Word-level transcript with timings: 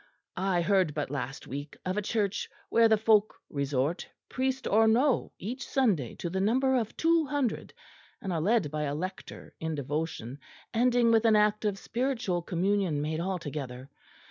I 0.35 0.63
heard 0.63 0.95
but 0.95 1.11
last 1.11 1.45
week 1.45 1.77
of 1.85 1.95
a 1.95 2.01
church 2.01 2.49
where 2.69 2.87
the 2.87 2.97
folk 2.97 3.35
resort, 3.51 4.09
priest 4.29 4.65
or 4.65 4.87
no, 4.87 5.31
each 5.37 5.63
Sunday 5.67 6.15
to 6.15 6.29
the 6.31 6.41
number 6.41 6.73
of 6.75 6.97
two 6.97 7.27
hundred, 7.27 7.71
and 8.19 8.33
are 8.33 8.41
led 8.41 8.71
by 8.71 8.85
a 8.85 8.95
lector 8.95 9.53
in 9.59 9.75
devotion, 9.75 10.39
ending 10.73 11.11
with 11.11 11.25
an 11.25 11.35
act 11.35 11.65
of 11.65 11.77
spiritual 11.77 12.41
communion 12.41 12.99
made 13.03 13.19
all 13.19 13.37
together. 13.37 13.91